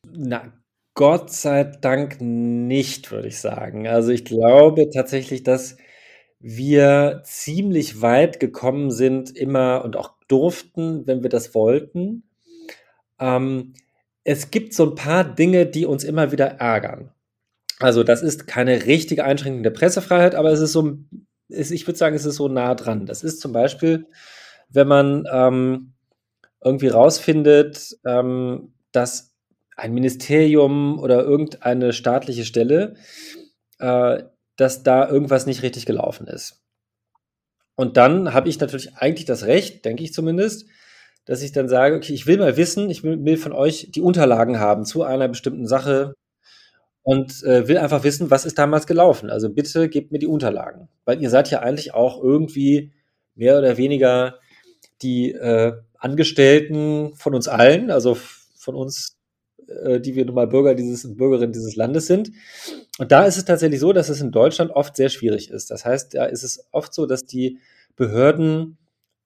Na, 0.08 0.54
Gott 1.00 1.32
sei 1.32 1.64
Dank 1.64 2.18
nicht, 2.20 3.10
würde 3.10 3.30
ich 3.30 3.40
sagen. 3.40 3.88
Also 3.88 4.12
ich 4.12 4.26
glaube 4.26 4.90
tatsächlich, 4.90 5.44
dass 5.44 5.78
wir 6.42 7.22
ziemlich 7.24 8.02
weit 8.02 8.42
gekommen 8.42 8.92
sind, 8.92 9.34
immer 9.34 9.86
und 9.86 9.96
auch 9.96 10.16
durften, 10.28 11.08
wenn 11.08 11.24
wir 11.24 11.30
das 11.30 11.56
wollten. 11.56 12.24
Ähm, 13.18 13.76
es 14.26 14.52
gibt 14.52 14.74
so 14.74 14.90
ein 14.90 14.96
paar 14.96 15.24
Dinge, 15.24 15.66
die 15.68 15.86
uns 15.86 16.04
immer 16.04 16.34
wieder 16.34 16.60
ärgern. 16.60 17.14
Also 17.80 18.04
das 18.04 18.22
ist 18.22 18.46
keine 18.46 18.86
richtige 18.86 19.24
Einschränkung 19.24 19.64
der 19.64 19.70
Pressefreiheit, 19.70 20.36
aber 20.36 20.52
es 20.52 20.60
ist 20.60 20.74
so, 20.74 20.98
ist, 21.48 21.72
ich 21.72 21.88
würde 21.88 21.98
sagen, 21.98 22.18
es 22.18 22.26
ist 22.26 22.36
so 22.36 22.50
nah 22.50 22.76
dran. 22.76 23.06
Das 23.06 23.24
ist 23.24 23.40
zum 23.40 23.54
Beispiel, 23.54 24.06
wenn 24.68 24.90
man 24.90 25.26
ähm, 25.32 25.94
irgendwie 26.62 26.90
rausfindet, 26.90 27.98
ähm, 28.06 28.74
dass 28.92 29.29
ein 29.80 29.94
Ministerium 29.94 31.00
oder 31.00 31.24
irgendeine 31.24 31.94
staatliche 31.94 32.46
Stelle, 32.46 32.96
äh, 33.80 34.24
dass 34.56 34.84
da 34.84 35.10
irgendwas 35.10 35.46
nicht 35.46 35.64
richtig 35.64 35.86
gelaufen 35.86 36.28
ist. 36.28 36.62
Und 37.76 37.98
dann 37.98 38.34
habe 38.34 38.50
ich 38.50 38.60
natürlich 38.60 38.96
eigentlich 38.96 39.26
das 39.26 39.46
Recht, 39.46 39.86
denke 39.86 40.04
ich 40.04 40.14
zumindest, 40.14 40.68
dass 41.26 41.42
ich 41.42 41.52
dann 41.52 41.70
sage, 41.70 41.96
okay, 41.96 42.14
ich 42.14 42.28
will 42.28 42.38
mal 42.38 42.58
wissen, 42.58 42.90
ich 42.90 43.04
will, 43.04 43.24
will 43.24 43.38
von 43.38 43.54
euch 43.54 43.90
die 43.92 44.02
Unterlagen 44.02 44.60
haben 44.60 44.84
zu 44.84 45.04
einer 45.04 45.28
bestimmten 45.28 45.68
Sache, 45.68 46.16
und 47.10 47.44
äh, 47.44 47.68
will 47.68 47.78
einfach 47.78 48.04
wissen, 48.04 48.30
was 48.30 48.46
ist 48.46 48.60
damals 48.60 48.86
gelaufen. 48.86 49.30
Also 49.30 49.50
bitte 49.50 49.90
gebt 49.90 50.12
mir 50.12 50.20
die 50.20 50.28
Unterlagen, 50.28 50.90
weil 51.06 51.22
ihr 51.22 51.32
seid 51.32 51.50
ja 51.50 51.60
eigentlich 51.60 51.94
auch 51.94 52.22
irgendwie 52.22 52.94
mehr 53.36 53.58
oder 53.58 53.78
weniger 53.78 54.38
die 55.02 55.32
äh, 55.32 55.74
Angestellten 55.98 57.16
von 57.16 57.34
uns 57.34 57.48
allen, 57.48 57.90
also 57.90 58.16
von 58.58 58.76
uns, 58.76 59.18
äh, 59.84 60.00
die 60.00 60.16
wir 60.16 60.26
nun 60.26 60.36
mal 60.36 60.48
Bürger 60.48 60.76
dieses 60.76 61.16
Bürgerinnen 61.16 61.54
dieses 61.54 61.76
Landes 61.76 62.08
sind. 62.08 62.32
Und 62.98 63.12
da 63.12 63.26
ist 63.26 63.38
es 63.38 63.46
tatsächlich 63.46 63.80
so, 63.80 63.94
dass 63.94 64.10
es 64.10 64.22
in 64.22 64.32
Deutschland 64.32 64.72
oft 64.72 64.96
sehr 64.96 65.10
schwierig 65.10 65.50
ist. 65.50 65.72
Das 65.72 65.86
heißt, 65.86 66.16
da 66.16 66.26
ist 66.26 66.44
es 66.44 66.68
oft 66.72 66.94
so, 66.94 67.06
dass 67.06 67.26
die 67.26 67.60
Behörden 67.96 68.78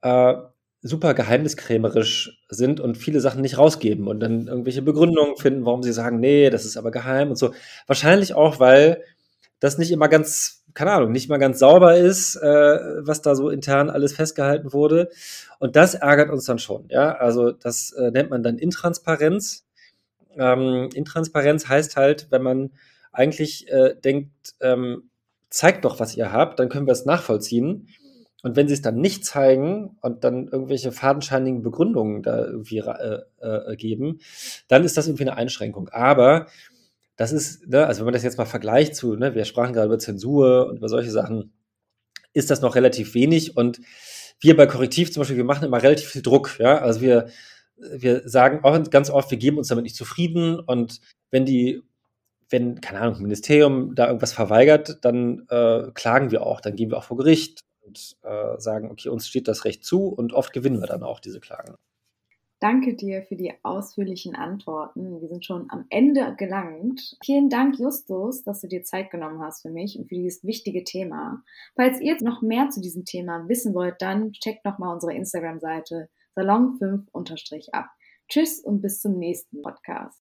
äh, 0.01 0.33
super 0.81 1.13
geheimniskrämerisch 1.13 2.43
sind 2.49 2.79
und 2.79 2.97
viele 2.97 3.21
Sachen 3.21 3.41
nicht 3.41 3.57
rausgeben 3.57 4.07
und 4.07 4.19
dann 4.19 4.47
irgendwelche 4.47 4.81
Begründungen 4.81 5.37
finden, 5.37 5.65
warum 5.65 5.81
sie 5.81 5.93
sagen, 5.93 6.19
nee, 6.19 6.49
das 6.49 6.65
ist 6.65 6.77
aber 6.77 6.91
geheim 6.91 7.29
und 7.29 7.37
so. 7.37 7.53
Wahrscheinlich 7.87 8.33
auch, 8.33 8.59
weil 8.59 9.01
das 9.59 9.77
nicht 9.77 9.91
immer 9.91 10.09
ganz 10.09 10.63
keine 10.73 10.91
Ahnung, 10.91 11.11
nicht 11.11 11.29
mal 11.29 11.37
ganz 11.37 11.59
sauber 11.59 11.97
ist, 11.97 12.35
äh, 12.35 12.47
was 13.05 13.21
da 13.21 13.35
so 13.35 13.49
intern 13.49 13.89
alles 13.89 14.13
festgehalten 14.13 14.73
wurde. 14.73 15.09
Und 15.59 15.75
das 15.75 15.93
ärgert 15.93 16.31
uns 16.31 16.45
dann 16.45 16.59
schon. 16.59 16.85
Ja, 16.89 17.13
also 17.13 17.51
das 17.51 17.91
äh, 17.91 18.11
nennt 18.11 18.29
man 18.29 18.43
dann 18.43 18.57
Intransparenz. 18.57 19.65
Ähm, 20.37 20.89
Intransparenz 20.93 21.67
heißt 21.67 21.95
halt, 21.95 22.27
wenn 22.29 22.41
man 22.41 22.71
eigentlich 23.11 23.67
äh, 23.69 23.95
denkt, 23.95 24.55
ähm, 24.61 25.09
zeigt 25.49 25.85
doch, 25.85 25.99
was 25.99 26.17
ihr 26.17 26.31
habt, 26.31 26.59
dann 26.59 26.69
können 26.69 26.87
wir 26.87 26.93
es 26.93 27.05
nachvollziehen. 27.05 27.89
Und 28.41 28.57
wenn 28.57 28.67
sie 28.67 28.73
es 28.73 28.81
dann 28.81 28.97
nicht 28.97 29.23
zeigen 29.23 29.97
und 30.01 30.25
dann 30.25 30.47
irgendwelche 30.49 30.91
fadenscheinigen 30.91 31.61
Begründungen 31.61 32.23
da 32.23 32.45
irgendwie 32.45 32.79
äh, 32.79 33.19
äh, 33.39 33.75
geben, 33.77 34.19
dann 34.67 34.83
ist 34.83 34.97
das 34.97 35.07
irgendwie 35.07 35.23
eine 35.23 35.37
Einschränkung. 35.37 35.87
Aber 35.89 36.47
das 37.15 37.31
ist, 37.31 37.67
ne, 37.67 37.85
also 37.85 37.99
wenn 37.99 38.05
man 38.05 38.13
das 38.13 38.23
jetzt 38.23 38.37
mal 38.37 38.45
vergleicht 38.45 38.95
zu, 38.95 39.15
ne, 39.15 39.33
wir 39.33 39.45
sprachen 39.45 39.73
gerade 39.73 39.87
über 39.87 39.99
Zensur 39.99 40.67
und 40.67 40.77
über 40.77 40.89
solche 40.89 41.11
Sachen, 41.11 41.53
ist 42.33 42.49
das 42.49 42.61
noch 42.61 42.75
relativ 42.75 43.13
wenig. 43.13 43.55
Und 43.55 43.79
wir 44.39 44.57
bei 44.57 44.65
Korrektiv 44.65 45.13
zum 45.13 45.21
Beispiel, 45.21 45.37
wir 45.37 45.45
machen 45.45 45.65
immer 45.65 45.81
relativ 45.81 46.09
viel 46.09 46.21
Druck. 46.21 46.59
Ja? 46.59 46.79
Also 46.79 46.99
wir, 46.99 47.27
wir 47.77 48.27
sagen 48.27 48.61
ganz 48.89 49.09
oft, 49.09 49.31
wir 49.31 49.37
geben 49.37 49.57
uns 49.57 49.67
damit 49.67 49.83
nicht 49.83 49.95
zufrieden. 49.95 50.59
Und 50.59 51.01
wenn 51.31 51.45
die 51.45 51.81
wenn, 52.53 52.79
keine 52.79 53.01
Ahnung, 53.01 53.21
Ministerium 53.21 53.95
da 53.95 54.07
irgendwas 54.07 54.31
verweigert, 54.31 54.99
dann 55.01 55.45
äh, 55.49 55.89
klagen 55.93 56.31
wir 56.31 56.45
auch, 56.45 56.61
dann 56.61 56.75
gehen 56.75 56.91
wir 56.91 56.97
auch 56.97 57.03
vor 57.03 57.17
Gericht 57.17 57.61
und 57.81 58.15
äh, 58.21 58.59
sagen, 58.59 58.91
okay, 58.91 59.09
uns 59.09 59.27
steht 59.27 59.47
das 59.47 59.65
Recht 59.65 59.83
zu 59.83 60.07
und 60.07 60.33
oft 60.33 60.53
gewinnen 60.53 60.79
wir 60.79 60.87
dann 60.87 61.03
auch 61.03 61.19
diese 61.19 61.39
Klagen. 61.39 61.75
Danke 62.59 62.95
dir 62.95 63.23
für 63.23 63.35
die 63.35 63.51
ausführlichen 63.63 64.35
Antworten. 64.35 65.19
Wir 65.19 65.27
sind 65.27 65.43
schon 65.43 65.65
am 65.69 65.85
Ende 65.89 66.33
gelangt. 66.37 67.17
Vielen 67.21 67.49
Dank, 67.49 67.77
Justus, 67.77 68.43
dass 68.43 68.61
du 68.61 68.69
dir 68.69 68.83
Zeit 68.83 69.09
genommen 69.09 69.41
hast 69.41 69.63
für 69.63 69.69
mich 69.69 69.99
und 69.99 70.07
für 70.07 70.15
dieses 70.15 70.45
wichtige 70.45 70.85
Thema. 70.85 71.43
Falls 71.75 71.99
ihr 71.99 72.15
noch 72.21 72.41
mehr 72.41 72.69
zu 72.69 72.79
diesem 72.79 73.03
Thema 73.03 73.49
wissen 73.49 73.73
wollt, 73.73 73.95
dann 73.99 74.31
checkt 74.31 74.63
nochmal 74.63 74.93
unsere 74.93 75.13
Instagram-Seite 75.13 76.07
salon5 76.35 77.07
ab. 77.73 77.89
Tschüss 78.27 78.59
und 78.59 78.81
bis 78.81 79.01
zum 79.01 79.17
nächsten 79.19 79.61
Podcast. 79.61 80.22